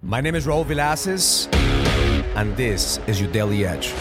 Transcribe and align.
My 0.00 0.20
name 0.20 0.36
is 0.36 0.46
Raul 0.46 0.64
Villacis, 0.64 1.52
and 2.36 2.56
this 2.56 3.00
is 3.08 3.20
your 3.20 3.32
Daily 3.32 3.66
Edge. 3.66 3.92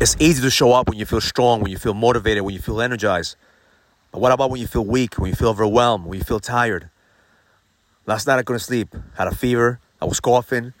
It's 0.00 0.14
easy 0.20 0.40
to 0.40 0.50
show 0.50 0.72
up 0.72 0.88
when 0.88 0.98
you 0.98 1.04
feel 1.04 1.20
strong, 1.20 1.62
when 1.62 1.72
you 1.72 1.78
feel 1.78 1.92
motivated, 1.92 2.44
when 2.44 2.54
you 2.54 2.60
feel 2.60 2.80
energized. 2.80 3.34
But 4.12 4.20
what 4.20 4.30
about 4.30 4.50
when 4.50 4.60
you 4.60 4.68
feel 4.68 4.84
weak, 4.84 5.18
when 5.18 5.30
you 5.30 5.34
feel 5.34 5.48
overwhelmed, 5.48 6.06
when 6.06 6.16
you 6.16 6.24
feel 6.24 6.38
tired? 6.38 6.90
Last 8.06 8.28
night 8.28 8.38
I 8.38 8.44
couldn't 8.44 8.60
sleep. 8.60 8.94
Had 9.16 9.26
a 9.26 9.34
fever. 9.34 9.80
I 10.00 10.04
was 10.04 10.20
coughing. 10.20 10.74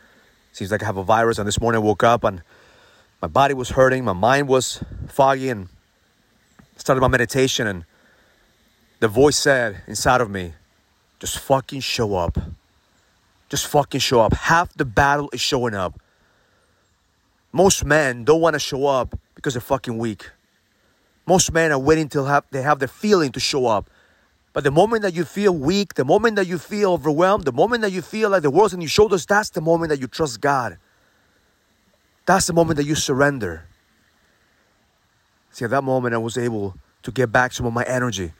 Seems 0.52 0.70
like 0.70 0.84
I 0.84 0.86
have 0.86 0.96
a 0.96 1.02
virus. 1.02 1.38
And 1.38 1.48
this 1.48 1.60
morning 1.60 1.82
I 1.82 1.84
woke 1.84 2.04
up 2.04 2.22
and 2.22 2.40
my 3.20 3.26
body 3.26 3.54
was 3.54 3.70
hurting. 3.70 4.04
My 4.04 4.12
mind 4.12 4.46
was 4.46 4.80
foggy 5.08 5.48
and 5.48 5.68
started 6.76 7.00
my 7.00 7.08
meditation. 7.08 7.66
And 7.66 7.84
the 9.00 9.08
voice 9.08 9.36
said 9.36 9.82
inside 9.88 10.20
of 10.20 10.30
me, 10.30 10.52
just 11.24 11.38
fucking 11.38 11.80
show 11.80 12.16
up. 12.16 12.36
Just 13.48 13.66
fucking 13.68 14.00
show 14.00 14.20
up. 14.20 14.34
Half 14.34 14.74
the 14.74 14.84
battle 14.84 15.30
is 15.32 15.40
showing 15.40 15.74
up. 15.74 15.98
Most 17.50 17.82
men 17.82 18.24
don't 18.24 18.42
want 18.42 18.52
to 18.52 18.60
show 18.60 18.84
up 18.84 19.18
because 19.34 19.54
they're 19.54 19.62
fucking 19.62 19.96
weak. 19.96 20.30
Most 21.26 21.50
men 21.50 21.72
are 21.72 21.78
waiting 21.78 22.10
till 22.10 22.26
have, 22.26 22.44
they 22.50 22.60
have 22.60 22.78
the 22.78 22.88
feeling 22.88 23.32
to 23.32 23.40
show 23.40 23.64
up. 23.64 23.88
But 24.52 24.64
the 24.64 24.70
moment 24.70 25.00
that 25.00 25.14
you 25.14 25.24
feel 25.24 25.56
weak, 25.56 25.94
the 25.94 26.04
moment 26.04 26.36
that 26.36 26.46
you 26.46 26.58
feel 26.58 26.92
overwhelmed, 26.92 27.46
the 27.46 27.52
moment 27.52 27.80
that 27.80 27.92
you 27.92 28.02
feel 28.02 28.28
like 28.28 28.42
the 28.42 28.50
world's 28.50 28.74
on 28.74 28.82
your 28.82 28.90
shoulders, 28.90 29.24
that's 29.24 29.48
the 29.48 29.62
moment 29.62 29.88
that 29.88 30.00
you 30.00 30.06
trust 30.06 30.42
God. 30.42 30.76
That's 32.26 32.46
the 32.46 32.52
moment 32.52 32.76
that 32.76 32.84
you 32.84 32.94
surrender. 32.94 33.66
See, 35.52 35.64
at 35.64 35.70
that 35.70 35.84
moment, 35.84 36.14
I 36.14 36.18
was 36.18 36.36
able 36.36 36.74
to 37.02 37.10
get 37.10 37.32
back 37.32 37.54
some 37.54 37.64
of 37.64 37.72
my 37.72 37.84
energy. 37.84 38.32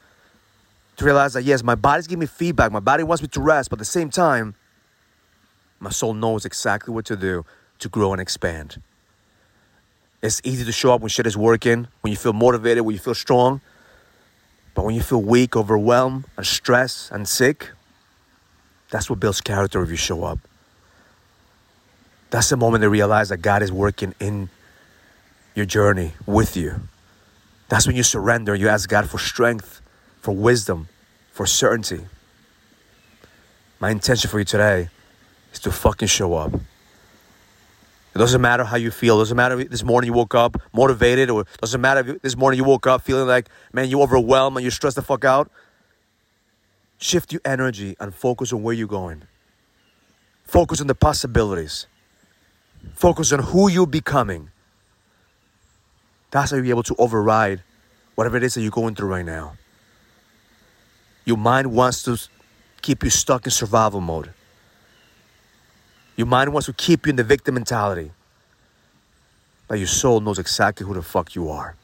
To 0.97 1.05
realize 1.05 1.33
that, 1.33 1.43
yes, 1.43 1.63
my 1.63 1.75
body's 1.75 2.07
giving 2.07 2.21
me 2.21 2.25
feedback. 2.25 2.71
My 2.71 2.79
body 2.79 3.03
wants 3.03 3.21
me 3.21 3.27
to 3.29 3.41
rest, 3.41 3.69
but 3.69 3.77
at 3.77 3.79
the 3.79 3.85
same 3.85 4.09
time, 4.09 4.55
my 5.79 5.89
soul 5.89 6.13
knows 6.13 6.45
exactly 6.45 6.93
what 6.93 7.05
to 7.05 7.15
do 7.15 7.45
to 7.79 7.89
grow 7.89 8.13
and 8.13 8.21
expand. 8.21 8.81
It's 10.21 10.41
easy 10.43 10.63
to 10.65 10.71
show 10.71 10.93
up 10.93 11.01
when 11.01 11.09
shit 11.09 11.27
is 11.27 11.37
working, 11.37 11.87
when 12.01 12.11
you 12.11 12.17
feel 12.17 12.33
motivated, 12.33 12.85
when 12.85 12.93
you 12.93 12.99
feel 12.99 13.13
strong. 13.13 13.61
But 14.73 14.85
when 14.85 14.95
you 14.95 15.01
feel 15.01 15.21
weak, 15.21 15.55
overwhelmed, 15.55 16.25
and 16.37 16.45
stressed 16.45 17.11
and 17.11 17.27
sick, 17.27 17.71
that's 18.89 19.09
what 19.09 19.19
builds 19.19 19.41
character 19.41 19.81
if 19.83 19.89
you 19.89 19.95
show 19.97 20.23
up. 20.23 20.39
That's 22.29 22.49
the 22.49 22.57
moment 22.57 22.81
they 22.81 22.87
realize 22.87 23.29
that 23.29 23.37
God 23.37 23.61
is 23.61 23.71
working 23.71 24.15
in 24.19 24.49
your 25.53 25.65
journey 25.65 26.13
with 26.25 26.57
you. 26.57 26.81
That's 27.69 27.87
when 27.87 27.95
you 27.95 28.03
surrender 28.03 28.55
you 28.55 28.67
ask 28.67 28.89
God 28.89 29.09
for 29.09 29.17
strength, 29.17 29.81
for 30.25 30.35
wisdom, 30.35 30.87
for 31.31 31.45
certainty. 31.45 32.03
My 33.79 33.91
intention 33.91 34.27
for 34.27 34.39
you 34.39 34.45
today 34.45 34.89
is 35.53 35.59
to 35.59 35.71
fucking 35.71 36.07
show 36.07 36.33
up. 36.33 36.51
It 36.55 38.17
doesn't 38.17 38.41
matter 38.41 38.63
how 38.63 38.77
you 38.77 38.89
feel. 38.89 39.17
It 39.17 39.25
doesn't 39.25 39.37
matter 39.37 39.59
if 39.59 39.69
this 39.69 39.83
morning 39.83 40.07
you 40.07 40.13
woke 40.13 40.33
up 40.33 40.57
motivated 40.73 41.29
or 41.29 41.41
it 41.41 41.47
doesn't 41.61 41.79
matter 41.79 41.99
if 41.99 42.23
this 42.23 42.35
morning 42.35 42.57
you 42.57 42.63
woke 42.63 42.87
up 42.87 43.03
feeling 43.03 43.27
like, 43.27 43.49
man, 43.71 43.87
you 43.87 44.01
overwhelmed 44.01 44.57
and 44.57 44.63
you're 44.63 44.71
stressed 44.71 44.95
the 44.95 45.03
fuck 45.03 45.25
out. 45.25 45.51
Shift 46.97 47.31
your 47.31 47.41
energy 47.45 47.95
and 47.99 48.15
focus 48.15 48.51
on 48.51 48.63
where 48.63 48.73
you're 48.73 48.87
going. 48.87 49.21
Focus 50.43 50.81
on 50.81 50.87
the 50.87 50.95
possibilities. 50.95 51.85
Focus 52.95 53.31
on 53.31 53.43
who 53.43 53.69
you're 53.69 53.85
becoming. 53.85 54.49
That's 56.31 56.49
how 56.49 56.57
you'll 56.57 56.63
be 56.63 56.71
able 56.71 56.81
to 56.81 56.95
override 56.97 57.61
whatever 58.15 58.37
it 58.37 58.43
is 58.43 58.55
that 58.55 58.61
you're 58.61 58.71
going 58.71 58.95
through 58.95 59.09
right 59.09 59.25
now. 59.25 59.57
Your 61.25 61.37
mind 61.37 61.73
wants 61.73 62.03
to 62.03 62.17
keep 62.81 63.03
you 63.03 63.09
stuck 63.09 63.45
in 63.45 63.51
survival 63.51 63.99
mode. 63.99 64.31
Your 66.15 66.27
mind 66.27 66.53
wants 66.53 66.67
to 66.67 66.73
keep 66.73 67.05
you 67.05 67.09
in 67.09 67.15
the 67.15 67.23
victim 67.23 67.55
mentality. 67.55 68.11
But 69.67 69.79
your 69.79 69.87
soul 69.87 70.19
knows 70.19 70.39
exactly 70.39 70.85
who 70.85 70.93
the 70.93 71.01
fuck 71.01 71.35
you 71.35 71.49
are. 71.49 71.75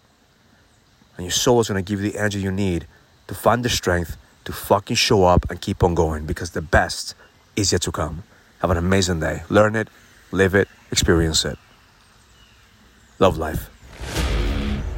And 1.18 1.26
your 1.26 1.32
soul 1.32 1.60
is 1.60 1.68
to 1.68 1.82
give 1.82 2.02
you 2.02 2.12
the 2.12 2.18
energy 2.18 2.40
you 2.40 2.52
need 2.52 2.86
to 3.28 3.36
find 3.36 3.66
the 3.66 3.70
strength 3.70 4.18
to 4.46 4.54
fucking 4.54 4.96
show 4.96 5.24
up 5.24 5.50
and 5.50 5.60
keep 5.60 5.84
on 5.84 5.96
going 5.96 6.26
because 6.26 6.52
the 6.52 6.62
best 6.62 7.16
is 7.56 7.72
yet 7.72 7.82
to 7.82 7.92
come. 7.92 8.24
Have 8.60 8.72
an 8.72 8.78
amazing 8.78 9.20
day. 9.20 9.44
Learn 9.50 9.76
it, 9.76 9.88
live 10.32 10.56
it, 10.56 10.68
experience 10.92 11.46
it. 11.46 11.58
Love 13.20 13.38
life. 13.38 13.70